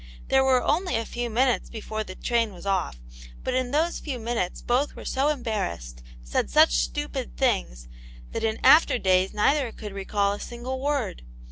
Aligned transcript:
There 0.29 0.43
were 0.43 0.63
only 0.63 0.95
a 0.95 1.05
few 1.05 1.29
minutes 1.29 1.69
before 1.69 2.03
the 2.03 2.15
train 2.15 2.53
was 2.55 2.65
off, 2.65 2.97
but 3.43 3.53
in 3.53 3.69
those 3.69 3.99
few 3.99 4.17
minutes 4.17 4.59
both 4.63 4.95
were 4.95 5.05
so 5.05 5.27
embarrassed, 5.27 6.01
said 6.23 6.49
such 6.49 6.71
stupid 6.73 7.37
things 7.37 7.87
that 8.31 8.43
in 8.43 8.59
after 8.63 8.97
days 8.97 9.31
neither 9.31 9.71
could 9.71 9.93
recall 9.93 10.33
a 10.33 10.39
single 10.39 10.79
word. 10.81 11.21